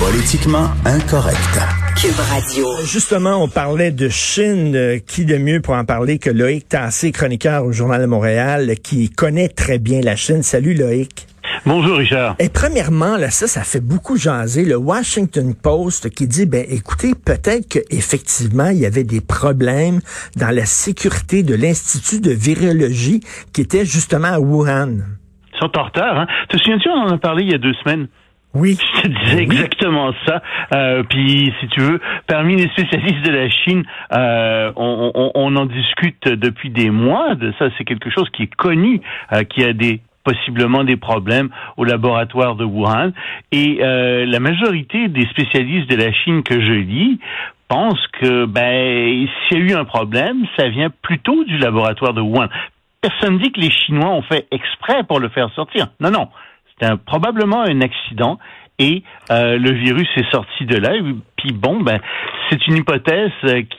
[0.00, 1.60] Politiquement incorrect.
[1.94, 2.66] Cube Radio.
[2.86, 4.74] Justement, on parlait de Chine.
[4.74, 8.76] Euh, Qui de mieux pour en parler que Loïc Tassé, chroniqueur au Journal de Montréal,
[8.82, 10.42] qui connaît très bien la Chine?
[10.42, 11.26] Salut Loïc.
[11.66, 12.34] Bonjour Richard.
[12.38, 14.64] Et premièrement, là, ça, ça fait beaucoup jaser.
[14.64, 20.00] Le Washington Post qui dit, ben, écoutez, peut-être qu'effectivement, il y avait des problèmes
[20.34, 23.20] dans la sécurité de l'Institut de virologie
[23.52, 24.96] qui était justement à Wuhan.
[25.52, 26.26] Ils sont en retard, hein?
[26.48, 28.08] Te souviens-tu, on en a parlé il y a deux semaines?
[28.54, 28.76] Oui.
[28.96, 30.42] Je te disais exactement ça.
[30.74, 35.56] Euh, puis, si tu veux, parmi les spécialistes de la Chine, euh, on, on, on,
[35.56, 37.66] en discute depuis des mois de ça.
[37.78, 39.00] C'est quelque chose qui est connu,
[39.32, 43.12] euh, qui a des possiblement des problèmes au laboratoire de Wuhan.
[43.52, 47.18] Et euh, la majorité des spécialistes de la Chine que je lis
[47.68, 52.20] pensent que ben s'il y a eu un problème, ça vient plutôt du laboratoire de
[52.20, 52.48] Wuhan.
[53.00, 55.86] Personne dit que les Chinois ont fait exprès pour le faire sortir.
[56.00, 56.28] Non, non.
[56.80, 58.38] C'était probablement un accident
[58.80, 60.92] et euh, le virus est sorti de là.
[61.36, 62.00] Puis bon, ben
[62.48, 63.30] c'est une hypothèse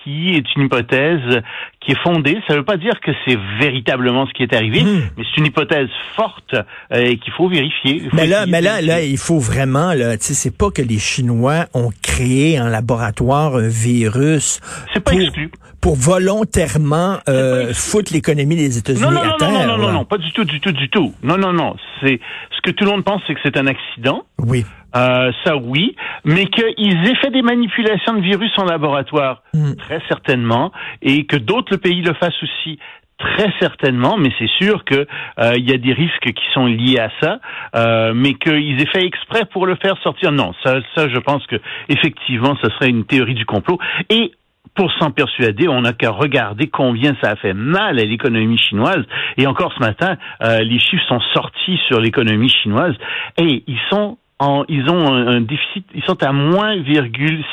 [0.04, 1.42] qui est une hypothèse
[1.82, 2.38] qui est fondée.
[2.48, 5.02] Ça ne veut pas dire que c'est véritablement ce qui est arrivé, mmh.
[5.18, 8.02] mais c'est une hypothèse forte euh, et qu'il faut vérifier.
[8.10, 10.18] Faut mais là, mais là, là, il faut vraiment là.
[10.18, 14.62] Tu sais, c'est pas que les Chinois ont créé en laboratoire un virus.
[14.94, 15.50] C'est pas pour, exclu.
[15.82, 19.52] Pour volontairement euh, foutre l'économie des États-Unis non, non, à non, terre.
[19.52, 21.14] Non, non, non, non, pas du tout, du tout, du tout.
[21.24, 21.76] Non, non, non.
[22.02, 22.20] C'est
[22.56, 24.24] ce que tout le monde pense, c'est que c'est un accident.
[24.38, 24.66] Oui.
[24.96, 29.76] Euh, ça oui, mais qu'ils aient fait des manipulations de virus en laboratoire, mmh.
[29.76, 30.72] très certainement,
[31.02, 32.78] et que d'autres pays le fassent aussi,
[33.22, 35.08] très certainement, mais c'est sûr que
[35.40, 37.40] euh, il y a des risques qui sont liés à ça,
[37.76, 41.46] euh, mais qu'ils aient fait exprès pour le faire sortir, non, ça, ça, je pense
[41.48, 41.56] que
[41.88, 43.78] effectivement, ce serait une théorie du complot.
[44.10, 44.32] Et
[44.76, 49.04] pour s'en persuader, on n'a qu'à regarder combien ça a fait mal à l'économie chinoise.
[49.38, 52.96] Et encore ce matin, euh, les chiffres sont sortis sur l'économie chinoise
[53.38, 57.44] et ils sont en, ils ont un, un déficit, ils sont à moins 0,6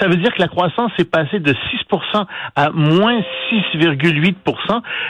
[0.00, 4.34] ça veut dire que la croissance est passée de 6% à moins 6,8%.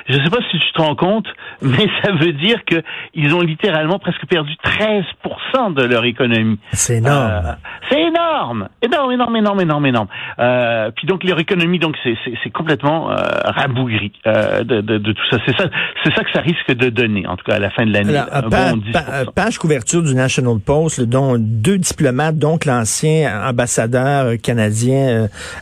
[0.08, 1.26] Je ne sais pas si tu te rends compte,
[1.62, 2.82] mais ça veut dire que
[3.14, 6.58] ils ont littéralement presque perdu 13% de leur économie.
[6.72, 7.30] C'est énorme.
[7.46, 7.52] Euh,
[7.90, 10.08] c'est énorme, énorme, énorme, énorme, énorme, énorme.
[10.38, 15.22] Euh, puis donc leur économie, donc c'est complètement euh, rabougri euh, de, de, de, tout
[15.30, 15.38] ça.
[15.46, 15.68] C'est ça,
[16.02, 18.20] c'est ça que ça risque de donner, en tout cas à la fin de l'année.
[18.50, 24.73] Bon pa page couverture du National Post, dont deux diplomates, donc l'ancien ambassadeur canadien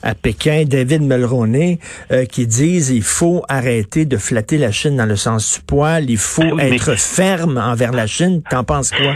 [0.02, 1.78] à Pékin, David Mulroney,
[2.10, 6.10] euh, qui disent il faut arrêter de flatter la Chine dans le sens du poil,
[6.10, 6.96] il faut Ah être mais...
[6.96, 8.42] ferme envers la Chine.
[8.48, 9.14] T'en penses quoi?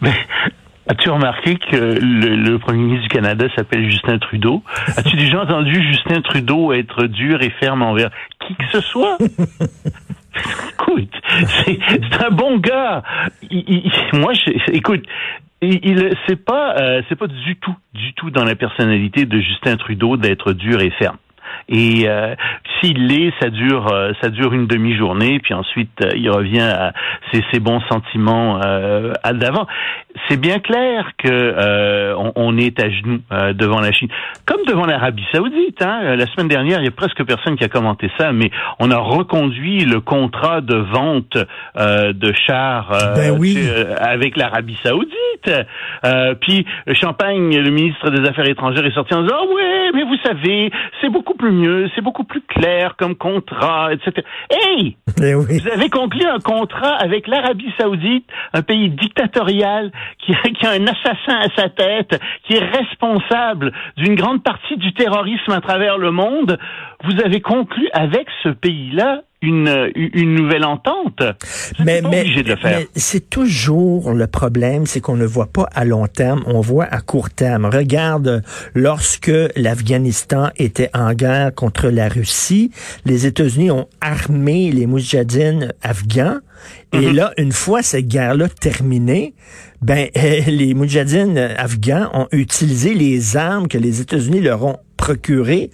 [0.00, 0.12] Mais...
[0.88, 4.64] As-tu remarqué que le, le, premier ministre du Canada s'appelle Justin Trudeau?
[4.96, 8.10] As-tu déjà entendu Justin Trudeau être dur et ferme envers
[8.40, 9.16] qui que ce soit?
[10.72, 11.12] écoute,
[11.64, 13.02] c'est un bon gars.
[13.50, 15.04] Il, il, moi, je, écoute,
[15.62, 19.40] il, il c'est pas, euh, c'est pas du tout, du tout dans la personnalité de
[19.40, 21.16] Justin Trudeau d'être dur et ferme.
[21.68, 22.34] Et euh,
[22.80, 26.92] s'il l'est, ça dure, euh, ça dure une demi-journée, puis ensuite euh, il revient à
[27.32, 29.66] ses, ses bons sentiments euh, à d'avant.
[30.28, 33.20] C'est bien clair que euh, on, on, est à genoux
[33.54, 34.08] devant la Chine,
[34.46, 35.80] comme devant l'Arabie Saoudite.
[35.82, 36.16] Hein.
[36.16, 38.98] La semaine dernière, il y a presque personne qui a commenté ça, mais on a
[38.98, 41.38] reconduit le contrat de vente
[41.76, 43.58] de chars ben oui.
[43.98, 45.21] avec l'Arabie Saoudite.
[46.40, 50.16] Puis Champagne, le ministre des Affaires étrangères, est sorti en disant oh, ouais, mais vous
[50.24, 50.70] savez,
[51.00, 54.26] c'est beaucoup plus mieux, c'est beaucoup plus clair comme contrat, etc.
[54.50, 54.96] Hey!
[55.22, 55.60] Eh oui.
[55.60, 61.40] Vous avez conclu un contrat avec l'Arabie Saoudite, un pays dictatorial qui a, un assassin
[61.40, 66.58] à sa tête, qui est responsable d'une grande partie du terrorisme à travers le monde.
[67.04, 71.22] Vous avez conclu avec ce pays-là une, une nouvelle entente.
[71.78, 72.24] Mais, mais,
[72.64, 76.84] mais c'est toujours le problème, c'est qu'on ne voit pas à long terme, on voit
[76.84, 77.66] à court terme.
[77.66, 78.42] Regarde,
[78.74, 82.70] lorsque l'Afghanistan était en guerre contre la Russie,
[83.04, 86.38] les États-Unis ont armé les moudjahidines afghans.
[86.92, 87.14] Et mm -hmm.
[87.14, 89.34] là, une fois cette guerre-là terminée,
[89.82, 90.08] ben
[90.46, 95.70] les moudjahidines afghans ont utilisé les armes que les États-Unis leur ont procurées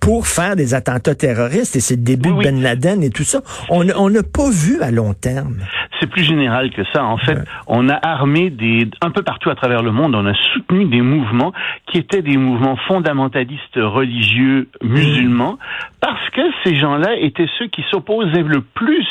[0.00, 2.44] pour faire des attentats terroristes et c'est le début oui, oui.
[2.44, 3.42] de Ben Laden et tout ça.
[3.68, 5.58] On n'a pas vu à long terme.
[6.00, 7.04] C'est plus général que ça.
[7.04, 10.34] En fait, on a armé des un peu partout à travers le monde, on a
[10.52, 11.52] soutenu des mouvements
[11.86, 15.58] qui étaient des mouvements fondamentalistes religieux musulmans
[16.00, 19.06] parce que ces gens-là étaient ceux qui s'opposaient le plus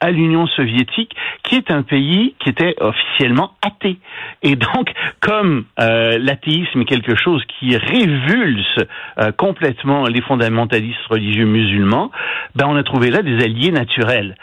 [0.00, 1.14] à l'Union soviétique,
[1.44, 3.98] qui est un pays qui était officiellement athée.
[4.42, 8.80] Et donc, comme euh, l'athéisme est quelque chose qui révulse
[9.18, 12.10] euh, complètement les fondamentalistes religieux musulmans,
[12.54, 14.34] ben on a trouvé là des alliés naturels.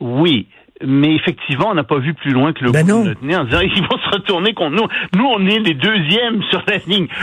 [0.00, 0.48] Oui,
[0.84, 3.36] mais effectivement, on n'a pas vu plus loin que le ben bout de notre nez
[3.36, 4.88] en disant ils vont se retourner contre nous.
[5.16, 7.06] Nous, on est les deuxièmes sur la ligne.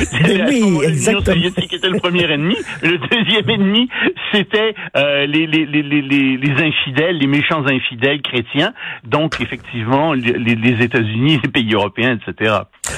[0.48, 1.36] Oui, exactement.
[1.36, 2.56] soviétique était le premier ennemi.
[2.82, 3.90] Le deuxième ennemi,
[4.32, 8.74] c'était euh, les, les, les, les, les infidèles, les méchants infidèles chrétiens.
[9.04, 12.56] Donc, effectivement, les, les États-Unis, les pays européens, etc.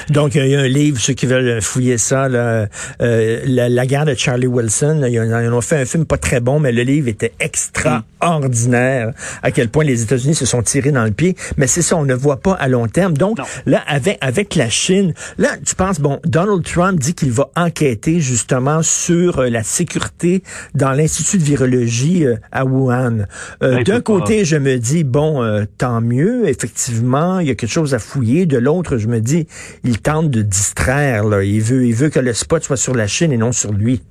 [0.08, 2.66] Donc, il y a un livre, ceux qui veulent fouiller ça, là,
[3.00, 5.02] euh, la, la, guerre de Charlie Wilson.
[5.08, 9.12] ils, ont, fait un film pas très bon, mais le livre était extraordinaire.
[9.42, 11.36] À quel point les États-Unis se sont tirés dans le pied.
[11.56, 13.16] Mais c'est ça, on ne voit pas à long terme.
[13.16, 17.50] Donc, là, avec, avec la Chine, là, tu penses, bon, Donald Trump dit qu'il va
[17.56, 20.42] enquêter justement sur euh, la sécurité
[20.74, 23.26] dans l'Institut de virologie euh, à Wuhan.
[23.62, 27.94] Euh, d'un côté, je me dis, bon, tant mieux, effectivement, il y a quelque chose
[27.94, 28.46] à fouiller.
[28.46, 29.46] De l'autre, je me dis,
[29.84, 31.24] il tente de distraire.
[31.24, 31.42] Là.
[31.42, 34.02] Il veut, il veut que le spot soit sur la Chine et non sur lui.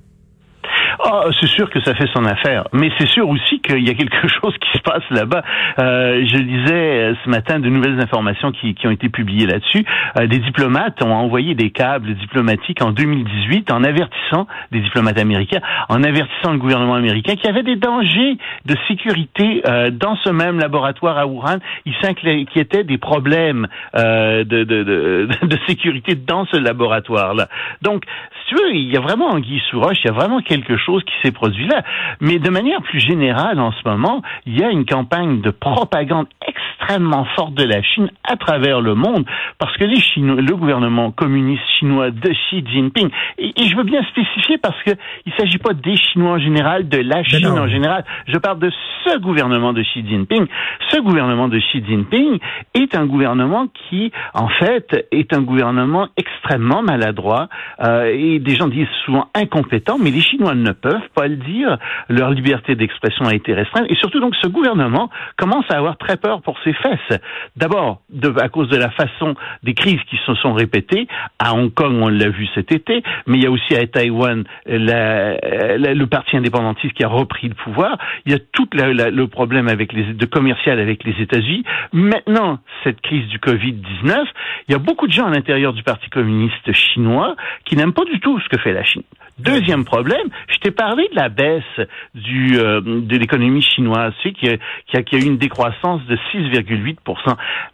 [1.02, 3.94] Ah, c'est sûr que ça fait son affaire, mais c'est sûr aussi qu'il y a
[3.94, 5.42] quelque chose qui se passe là-bas.
[5.78, 9.84] Euh, je lisais euh, ce matin de nouvelles informations qui, qui ont été publiées là-dessus.
[10.18, 15.60] Euh, des diplomates ont envoyé des câbles diplomatiques en 2018 en avertissant des diplomates américains,
[15.88, 18.36] en avertissant le gouvernement américain qu'il y avait des dangers
[18.66, 21.58] de sécurité euh, dans ce même laboratoire à Wuhan.
[21.86, 27.48] Il s'inquiétait des problèmes euh, de, de, de, de sécurité dans ce laboratoire-là.
[27.82, 28.04] Donc,
[28.50, 31.04] tu veux, il y a vraiment anguille sous roche, il y a vraiment quelque chose
[31.04, 31.84] qui s'est produit là.
[32.20, 36.26] Mais de manière plus générale, en ce moment, il y a une campagne de propagande
[36.44, 39.24] extrêmement forte de la Chine à travers le monde,
[39.58, 44.02] parce que les Chinois, le gouvernement communiste chinois de Xi Jinping, et, je veux bien
[44.10, 44.90] spécifier parce que
[45.26, 48.04] il s'agit pas des Chinois en général, de la Chine en général.
[48.26, 48.72] Je parle de
[49.04, 50.46] ce gouvernement de Xi Jinping.
[50.88, 52.40] Ce gouvernement de Xi Jinping
[52.74, 57.48] est un gouvernement qui, en fait, est un gouvernement extrêmement maladroit
[57.80, 61.78] euh, et des gens disent souvent incompétent, mais les Chinois ne peuvent pas le dire.
[62.08, 63.86] Leur liberté d'expression a été restreinte.
[63.88, 67.20] Et surtout, donc, ce gouvernement commence à avoir très peur pour ses fesses.
[67.56, 68.02] D'abord,
[68.40, 71.06] à cause de la façon des crises qui se sont répétées.
[71.38, 74.44] À Hong Kong, on l'a vu cet été, mais il y a aussi à Taïwan
[74.66, 77.98] le parti indépendantiste qui a repris le pouvoir.
[78.26, 81.64] Il y a tout le problème avec les, de commercial avec les États-Unis.
[81.92, 84.24] Maintenant, cette crise du Covid-19,
[84.68, 88.04] il y a beaucoup de gens à l'intérieur du Parti communiste chinois qui n'aiment pas
[88.04, 89.02] du tout ce que fait la Chine.
[89.38, 94.34] Deuxième problème, je t'ai parlé de la baisse du, euh, de l'économie chinoise, tu sais,
[94.34, 94.56] qui, a,
[94.86, 96.98] qui, a, qui a eu une décroissance de 6,8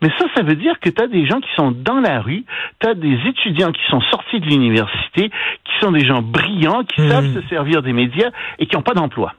[0.00, 2.44] Mais ça, ça veut dire que tu as des gens qui sont dans la rue,
[2.80, 5.30] tu as des étudiants qui sont sortis de l'université,
[5.64, 7.08] qui sont des gens brillants, qui mmh.
[7.08, 9.34] savent se servir des médias et qui n'ont pas d'emploi.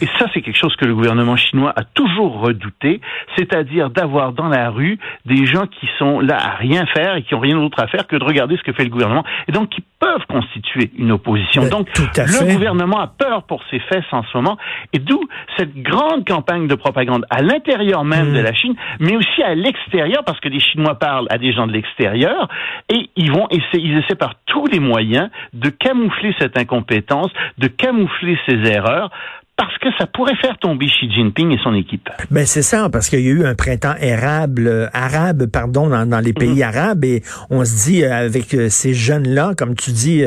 [0.00, 3.00] Et ça, c'est quelque chose que le gouvernement chinois a toujours redouté,
[3.36, 7.34] c'est-à-dire d'avoir dans la rue des gens qui sont là à rien faire et qui
[7.34, 9.70] ont rien d'autre à faire que de regarder ce que fait le gouvernement, et donc
[9.70, 11.68] qui peuvent constituer une opposition.
[11.68, 14.56] donc, le gouvernement a peur pour ses fesses en ce moment,
[14.92, 15.20] et d'où
[15.56, 18.34] cette grande campagne de propagande à l'intérieur même hmm.
[18.34, 21.66] de la Chine, mais aussi à l'extérieur, parce que les Chinois parlent à des gens
[21.66, 22.48] de l'extérieur,
[22.88, 27.68] et ils vont essayer, ils essaient par tous les moyens de camoufler cette incompétence, de
[27.68, 29.10] camoufler ces erreurs,
[29.60, 32.08] parce que ça pourrait faire tomber Xi Jinping et son équipe.
[32.30, 36.24] Ben c'est ça, parce qu'il y a eu un printemps érable, euh, arabe, pardon, dans,
[36.24, 36.62] les pays mhm.
[36.62, 40.22] arabes, et on se dit euh, avec euh, ces jeunes-là, comme tu dis,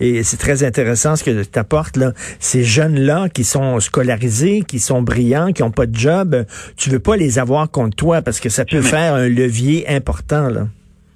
[0.00, 4.78] et c'est très intéressant ce que tu apportes là, ces jeunes-là qui sont scolarisés, qui
[4.78, 6.46] sont brillants, qui ont pas de job,
[6.78, 10.48] tu veux pas les avoir contre toi parce que ça peut faire un levier important
[10.48, 10.68] là.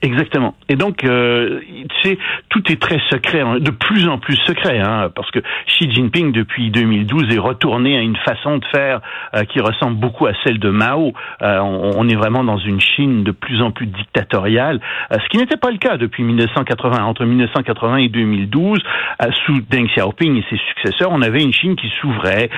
[0.04, 0.54] Exactement.
[0.68, 1.60] Et donc, euh,
[2.02, 2.18] tu sais,
[2.50, 6.30] tout est très secret, hein, de plus en plus secret, hein, parce que Xi Jinping,
[6.30, 9.00] depuis 2012, est retourné à une façon de faire
[9.34, 11.14] euh, qui ressemble beaucoup à celle de Mao.
[11.40, 14.78] Euh, on, est vraiment dans une Chine de plus en plus dictatoriale,
[15.10, 17.02] euh, ce qui n'était pas le cas depuis 1980.
[17.02, 18.80] Entre 1980 et 2012,
[19.46, 22.50] sous Deng Xiaoping et ses successeurs, on avait une Chine qui s'ouvrait,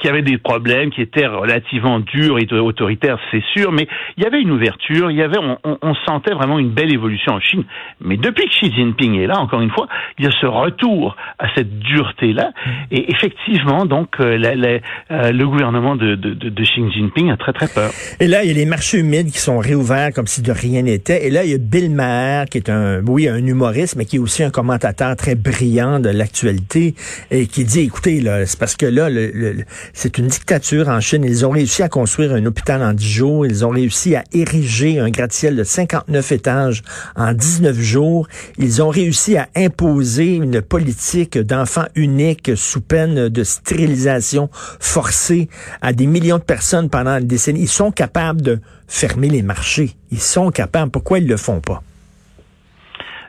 [0.00, 4.26] qui avait des problèmes, qui étaient relativement durs et autoritaires, c'est sûr, mais il y
[4.26, 7.64] avait une ouverture, il y avait, on sentait vraiment une belle l'évolution en Chine.
[8.00, 11.16] Mais depuis que Xi Jinping est là, encore une fois, il y a ce retour
[11.38, 12.52] à cette dureté-là.
[12.90, 17.90] Et effectivement, donc, euh, le gouvernement de, de, de, Xi Jinping a très, très peur.
[18.20, 20.82] Et là, il y a les marchés humides qui sont réouverts comme si de rien
[20.82, 21.26] n'était.
[21.26, 24.16] Et là, il y a Bill Maher, qui est un, oui, un humoriste, mais qui
[24.16, 26.94] est aussi un commentateur très brillant de l'actualité,
[27.30, 29.32] et qui dit, écoutez, là, c'est parce que là, le,
[29.92, 31.24] c'est une dictature en Chine.
[31.24, 33.46] Ils ont réussi à construire un hôpital en 10 jours.
[33.46, 36.82] Ils ont réussi à ériger un gratte-ciel de 59 étages
[37.16, 38.28] en 19 jours.
[38.58, 45.48] Ils ont réussi à imposer une politique d'enfants uniques sous peine de stérilisation forcée
[45.82, 47.62] à des millions de personnes pendant une décennie.
[47.62, 49.90] Ils sont capables de fermer les marchés.
[50.10, 50.90] Ils sont capables.
[50.90, 51.82] Pourquoi ils le font pas?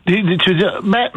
[0.07, 1.09] Tu veux dire, ben,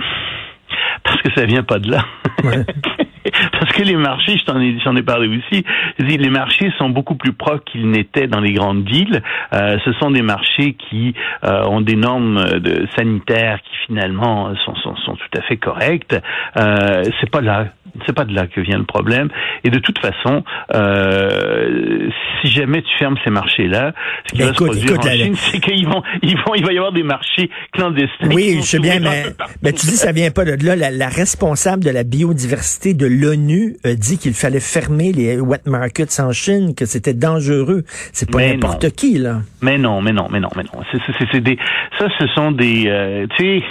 [1.04, 2.04] parce que ça vient pas de là.
[3.52, 5.64] Parce que les marchés, je t'en ai, j'en ai parlé aussi,
[5.98, 9.22] les marchés sont beaucoup plus propres qu'ils n'étaient dans les grandes villes.
[9.52, 14.75] Euh, ce sont des marchés qui euh, ont des normes de, sanitaires qui finalement sont,
[14.76, 16.16] sont, sont tout à fait correctes.
[16.56, 17.66] Euh, c'est pas là,
[18.07, 19.28] c'est pas de là que vient le problème.
[19.64, 22.09] Et de toute façon, euh,
[22.40, 23.93] si jamais tu fermes ces marchés-là,
[24.26, 26.78] ce qui va se produire en Chine, c'est qu'ils vont, ils vont, il va y
[26.78, 28.31] avoir des marchés clandestins.
[28.31, 29.25] Oui, je sais bien, mais,
[29.62, 30.76] mais tu dis ça vient pas de là.
[30.76, 35.67] La, la responsable de la biodiversité de l'ONU a dit qu'il fallait fermer les wet
[35.67, 37.85] markets en Chine, que c'était dangereux.
[38.12, 39.40] C'est pas n'importe qui, là.
[39.62, 40.83] Mais non, mais non, mais non, mais non.
[41.33, 41.59] C'est, des,
[41.99, 43.64] ça, ce sont des, euh, tu sais,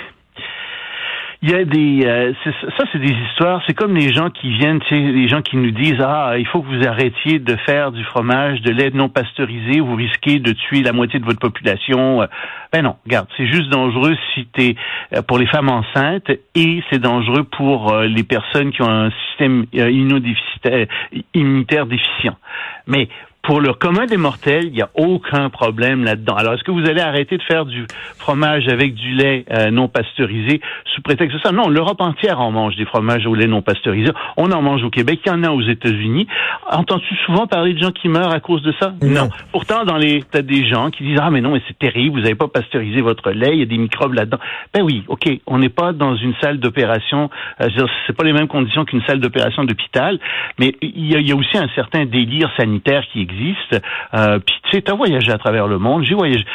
[1.41, 2.33] il y a des euh,
[2.77, 3.61] ça c'est des histoires.
[3.67, 6.47] C'est comme les gens qui viennent tu sais les gens qui nous disent ah il
[6.47, 10.53] faut que vous arrêtiez de faire du fromage de lait non pasteurisé vous risquez de
[10.53, 12.27] tuer la moitié de votre population.
[12.73, 14.75] Ben non regarde c'est juste dangereux si t'es
[15.13, 19.11] euh, pour les femmes enceintes et c'est dangereux pour euh, les personnes qui ont un
[19.29, 19.65] système
[21.33, 22.37] immunitaire déficient.
[22.87, 23.09] Mais
[23.47, 26.35] pour le commun des mortels, il n'y a aucun problème là-dedans.
[26.35, 27.85] Alors, est-ce que vous allez arrêter de faire du
[28.17, 30.59] fromage avec du lait euh, non pasteurisé
[30.93, 31.53] sous prétexte de ça?
[31.53, 34.11] Non, l'Europe entière en mange des fromages au lait non pasteurisé.
[34.35, 36.27] On en mange au Québec, il y en a aux États-Unis.
[36.69, 38.93] Entends-tu souvent parler de gens qui meurent à cause de ça?
[39.01, 39.29] Non.
[39.53, 42.23] Pourtant, dans les, t'as des gens qui disent, ah, mais non, mais c'est terrible, vous
[42.23, 44.39] n'avez pas pasteurisé votre lait, il y a des microbes là-dedans.
[44.73, 47.29] Ben oui, OK, on n'est pas dans une salle d'opération,
[47.61, 47.69] euh,
[48.05, 50.19] c'est pas les mêmes conditions qu'une salle d'opération d'hôpital,
[50.59, 53.81] mais il y, a, il y a aussi un certain délire sanitaire qui existe existe.
[54.13, 56.45] Euh, Puis tu sais, t'as voyagé à travers le monde, j'ai voyagé.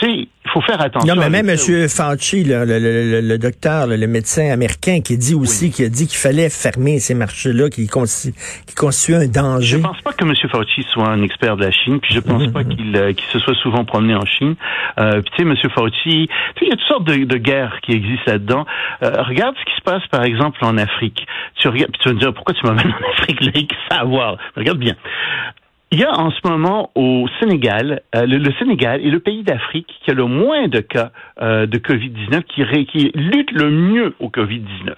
[0.00, 1.14] Tu sais, il faut faire attention.
[1.14, 1.56] Non, mais même M.
[1.56, 6.18] Fauci, le, le, le, docteur, le médecin américain, qui dit aussi, qui a dit qu'il
[6.18, 8.34] fallait fermer ces marchés-là, qui, constituent,
[8.66, 9.76] qui un danger.
[9.78, 10.34] Je pense pas que M.
[10.50, 13.38] Fauci soit un expert de la Chine, puis je pense pas qu'il euh, qu'il se
[13.38, 14.56] soit souvent promené en Chine.
[14.98, 15.70] Euh, puis tu sais, M.
[15.72, 16.28] Fauci,
[16.60, 18.66] il y a toutes sortes de, de guerres qui existent là-dedans.
[19.04, 21.24] Euh, regarde ce qui se passe, par exemple, en Afrique.
[21.54, 23.52] Tu regardes, puis tu vas me dire, pourquoi tu m'amènes en Afrique, là,
[23.88, 24.38] ça à voir.
[24.56, 24.96] Regarde bien.
[25.94, 29.86] Il y a en ce moment au Sénégal, euh, le, Sénégal est le pays d'Afrique
[30.04, 34.28] qui a le moins de cas euh, de Covid-19, qui, qui, lutte le mieux au
[34.28, 34.92] Covid-19.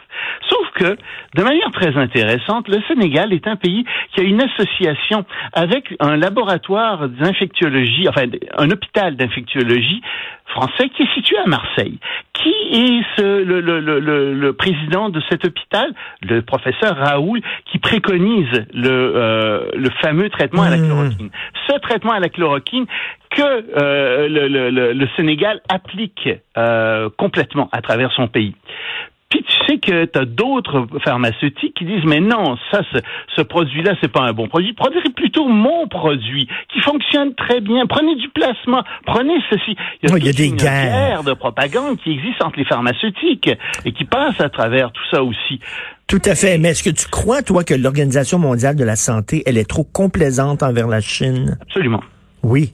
[0.49, 0.97] Sauf que,
[1.35, 6.17] de manière très intéressante, le Sénégal est un pays qui a une association avec un
[6.17, 10.03] laboratoire d'infectiologie, enfin un hôpital d'infectiologie
[10.47, 11.99] français qui est situé à Marseille.
[12.33, 15.93] Qui est ce, le, le, le, le, président de cet hôpital?
[16.23, 17.41] Le professeur Raoul,
[17.71, 20.87] qui préconise le, euh, le fameux traitement à la mmh.
[20.87, 21.31] chloroquine.
[21.69, 22.87] Ce traitement à la chloroquine
[23.31, 28.55] que euh, le, le, le, Sénégal applique euh, complètement à travers son pays.
[29.29, 32.99] Puis tu sais que tu as d'autres pharmaceutiques qui disent mais non, ça ce,
[33.35, 37.87] ce produit-là c'est pas un bon produit, prenez plutôt mon produit qui fonctionne très bien,
[37.87, 39.77] prenez du plasma, prenez ceci.
[40.03, 42.65] Il y a, il y a des une guerres de propagande qui existe entre les
[42.65, 43.51] pharmaceutiques
[43.85, 45.61] et qui passe à travers tout ça aussi.
[46.07, 46.59] Tout à fait.
[46.59, 49.83] Mais est-ce que tu crois, toi, que l'Organisation mondiale de la santé, elle est trop
[49.83, 51.59] complaisante envers la Chine?
[51.63, 52.01] Absolument.
[52.45, 52.73] Oui.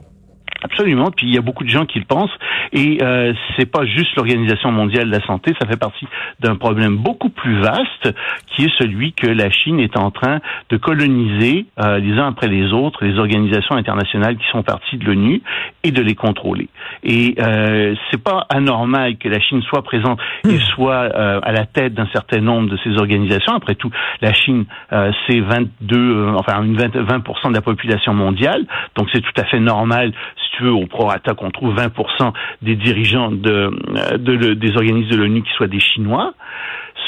[0.65, 1.11] Absolument.
[1.11, 2.31] Puis il y a beaucoup de gens qui le pensent.
[2.73, 6.07] Et euh, c'est pas juste l'Organisation mondiale de la santé, ça fait partie
[6.41, 8.15] d'un problème beaucoup plus vaste,
[8.47, 10.41] qui est celui que la Chine est en train
[10.71, 15.05] de coloniser euh, les uns après les autres les organisations internationales qui sont parties de
[15.05, 15.43] l'ONU
[15.85, 16.69] et de les contrôler.
[17.03, 20.61] Et euh, c'est pas anormal que la Chine soit présente et hmm.
[20.75, 23.55] soit euh, à la tête d'un certain nombre de ces organisations.
[23.55, 23.91] Après tout,
[24.21, 28.65] la Chine, euh, c'est 22, euh, enfin 20, 20 de la population mondiale,
[28.97, 30.13] donc c'est tout à fait normal
[30.53, 32.33] tu veux, au prorata qu'on trouve 20%
[32.63, 33.71] des dirigeants de,
[34.17, 36.35] de, des organismes de l'ONU qui soient des Chinois.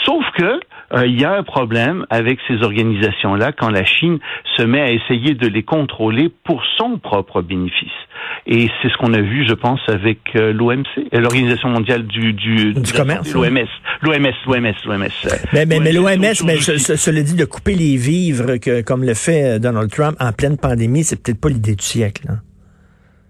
[0.05, 0.61] Sauf que
[0.93, 4.19] euh, il y a un problème avec ces organisations-là quand la Chine
[4.57, 7.89] se met à essayer de les contrôler pour son propre bénéfice.
[8.47, 12.35] Et c'est ce qu'on a vu, je pense, avec euh, l'OMC, euh, l'Organisation mondiale du,
[12.35, 13.33] du, du commerce.
[13.33, 13.67] L'OMS,
[14.03, 15.09] l'OMS, l'OMS, l'OMS.
[15.53, 19.59] Mais, mais, mais l'OMS, mais cela dit, de couper les vivres que, comme le fait
[19.59, 22.27] Donald Trump en pleine pandémie, c'est peut-être pas l'idée du siècle.
[22.29, 22.35] Là.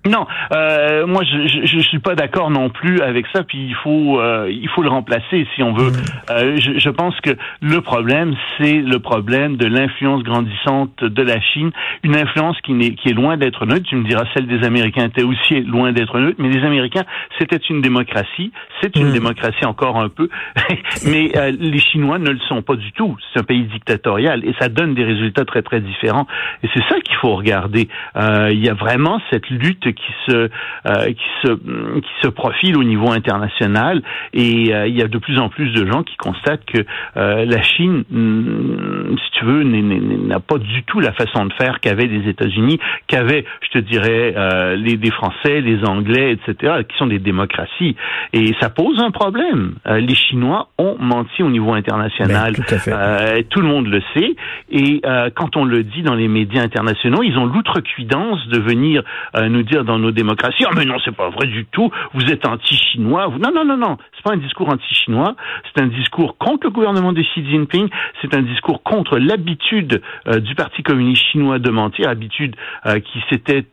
[0.06, 3.42] Non, euh, moi je, je, suis pas d'accord non plus avec ça.
[3.42, 5.92] Puis il faut euh, il faut le remplacer si on veut.
[5.92, 6.30] Mm.
[6.30, 7.30] Euh, je, je, pense que
[7.62, 11.70] le problème c'est le problème de l'influence grandissante de la Chine,
[12.02, 13.86] une influence qui n'est qui est loin d'être neutre.
[13.88, 17.04] Tu me diras celle des Américains était aussi loin d'être neutre, mais les Américains
[17.38, 19.12] c'était une démocratie, c'est une mm.
[19.12, 20.28] démocratie encore un peu,
[21.06, 23.16] mais euh, les Chinois ne le sont pas du tout.
[23.32, 26.26] C'est un pays dictatorial et ça donne des résultats très très différents.
[26.62, 27.88] Et c'est ça qu'il faut regarder.
[28.16, 30.50] Euh, il y a vraiment cette lutte qui se
[30.86, 31.54] euh, qui se
[32.00, 35.72] qui se profile au niveau international et euh, il y a de plus en plus
[35.72, 36.84] de gens qui constatent que
[37.16, 41.80] euh, la Chine, mm, si tu veux, n'a pas du tout la façon de faire
[41.80, 44.34] qu'avaient les États-Unis, qu'avaient, je te dirais,
[44.76, 47.96] les, les, Français, les Anglais, etc., qui sont des démocraties.
[48.32, 49.74] Et ça pose un problème.
[49.86, 52.54] les Chinois ont menti au niveau international.
[52.54, 54.34] Ben, tout, tout, le monde le sait.
[54.70, 55.00] Et
[55.34, 59.02] quand on le dit dans les médias internationaux, ils ont l'outrecuidance de venir
[59.48, 60.64] nous dire dans nos démocraties.
[60.66, 61.90] Ah mais non, c'est pas vrai du tout.
[62.14, 63.28] Vous êtes anti-chinois.
[63.38, 63.96] Non, non, non, non.
[64.16, 65.36] C'est pas un discours anti-chinois.
[65.64, 67.88] C'est un discours contre le gouvernement de Xi Jinping.
[68.22, 73.22] C'est un discours contre l'habitude euh, du Parti communiste chinois de mentir, habitude euh, qui
[73.30, 73.64] s'était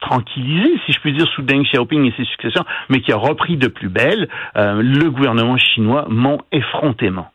[0.00, 3.56] tranquillisé, si je puis dire, sous Deng Xiaoping et ses successeurs, mais qui a repris
[3.56, 4.28] de plus belle.
[4.56, 7.26] Euh, le gouvernement chinois ment effrontément.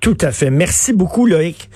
[0.00, 0.50] Tout à fait.
[0.50, 1.68] Merci beaucoup, Loïc.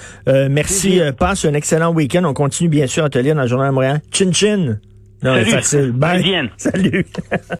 [0.50, 1.00] merci.
[1.18, 2.24] passe un excellent week-end.
[2.24, 4.00] On continue, bien sûr, à te lire dans le Journal de Montréal.
[4.12, 4.78] Chin Chin.
[5.24, 5.50] Non, Salut.
[5.50, 5.92] facile.
[5.92, 6.50] Bye.
[6.58, 7.06] Salut.